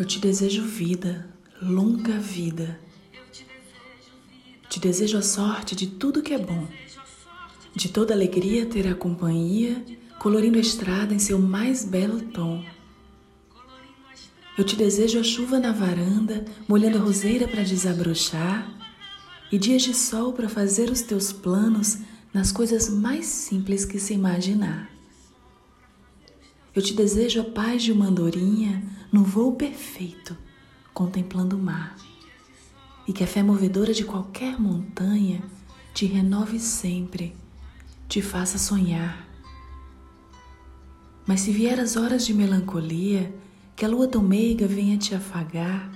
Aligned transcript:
Eu 0.00 0.06
te 0.06 0.18
desejo 0.18 0.62
vida, 0.62 1.28
longa 1.60 2.18
vida. 2.18 2.80
Te 4.66 4.80
desejo 4.80 5.18
a 5.18 5.22
sorte 5.22 5.76
de 5.76 5.88
tudo 5.88 6.22
que 6.22 6.32
é 6.32 6.38
bom, 6.38 6.66
de 7.76 7.90
toda 7.90 8.14
alegria 8.14 8.64
ter 8.64 8.88
a 8.88 8.94
companhia, 8.94 9.84
colorindo 10.18 10.56
a 10.56 10.60
estrada 10.62 11.12
em 11.12 11.18
seu 11.18 11.38
mais 11.38 11.84
belo 11.84 12.18
tom. 12.18 12.64
Eu 14.56 14.64
te 14.64 14.74
desejo 14.74 15.20
a 15.20 15.22
chuva 15.22 15.58
na 15.58 15.70
varanda, 15.70 16.46
molhando 16.66 16.96
a 16.96 17.02
roseira 17.02 17.46
para 17.46 17.62
desabrochar, 17.62 18.72
e 19.52 19.58
dias 19.58 19.82
de 19.82 19.92
sol 19.92 20.32
para 20.32 20.48
fazer 20.48 20.88
os 20.88 21.02
teus 21.02 21.30
planos 21.30 21.98
nas 22.32 22.50
coisas 22.50 22.88
mais 22.88 23.26
simples 23.26 23.84
que 23.84 23.98
se 23.98 24.14
imaginar. 24.14 24.99
Eu 26.74 26.80
te 26.80 26.94
desejo 26.94 27.40
a 27.40 27.44
paz 27.44 27.82
de 27.82 27.90
uma 27.90 28.06
andorinha 28.06 28.82
no 29.10 29.24
voo 29.24 29.56
perfeito, 29.56 30.36
contemplando 30.94 31.56
o 31.56 31.58
mar, 31.62 31.96
e 33.08 33.12
que 33.12 33.24
a 33.24 33.26
fé 33.26 33.42
movedora 33.42 33.92
de 33.92 34.04
qualquer 34.04 34.60
montanha 34.60 35.42
te 35.92 36.06
renove 36.06 36.60
sempre, 36.60 37.34
te 38.08 38.22
faça 38.22 38.56
sonhar. 38.56 39.28
Mas 41.26 41.40
se 41.40 41.50
vier 41.50 41.80
as 41.80 41.96
horas 41.96 42.24
de 42.24 42.32
melancolia, 42.32 43.34
que 43.74 43.84
a 43.84 43.88
lua 43.88 44.06
tão 44.06 44.22
meiga 44.22 44.68
venha 44.68 44.96
te 44.96 45.12
afagar, 45.12 45.90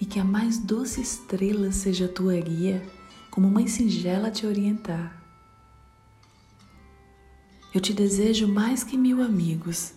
e 0.00 0.06
que 0.06 0.18
a 0.18 0.24
mais 0.24 0.58
doce 0.58 1.02
estrela 1.02 1.70
seja 1.70 2.08
tua 2.08 2.34
guia, 2.40 2.82
como 3.30 3.50
mãe 3.50 3.66
singela 3.66 4.30
te 4.30 4.46
orientar. 4.46 5.21
Eu 7.74 7.80
te 7.80 7.94
desejo 7.94 8.46
mais 8.46 8.84
que 8.84 8.98
mil 8.98 9.22
amigos. 9.22 9.94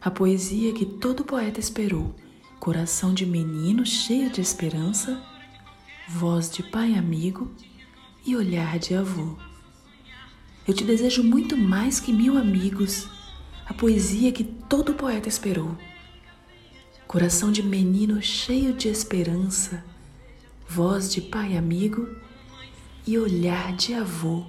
A 0.00 0.10
poesia 0.10 0.72
que 0.72 0.86
todo 0.86 1.22
poeta 1.22 1.60
esperou, 1.60 2.14
coração 2.58 3.12
de 3.12 3.26
menino 3.26 3.84
cheio 3.84 4.30
de 4.30 4.40
esperança, 4.40 5.22
voz 6.08 6.50
de 6.50 6.62
pai 6.62 6.94
amigo 6.94 7.52
e 8.24 8.34
olhar 8.34 8.78
de 8.78 8.94
avô. 8.94 9.36
Eu 10.66 10.72
te 10.72 10.82
desejo 10.82 11.22
muito 11.22 11.58
mais 11.58 12.00
que 12.00 12.10
mil 12.10 12.38
amigos, 12.38 13.06
a 13.66 13.74
poesia 13.74 14.32
que 14.32 14.44
todo 14.44 14.94
poeta 14.94 15.28
esperou, 15.28 15.76
coração 17.06 17.52
de 17.52 17.62
menino 17.62 18.22
cheio 18.22 18.72
de 18.72 18.88
esperança, 18.88 19.84
voz 20.66 21.12
de 21.12 21.20
pai 21.20 21.54
amigo 21.54 22.08
e 23.06 23.18
olhar 23.18 23.76
de 23.76 23.92
avô. 23.92 24.46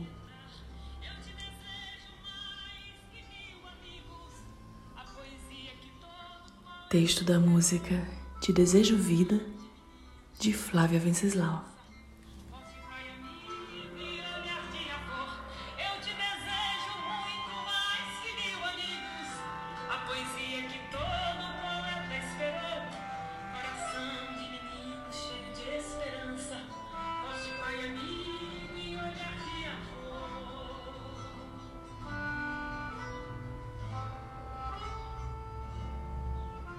Texto 6.98 7.26
da 7.26 7.38
música 7.38 8.08
Te 8.40 8.54
Desejo 8.54 8.96
Vida, 8.96 9.42
de 10.40 10.54
Flávia 10.54 10.98
Venceslau. 10.98 11.75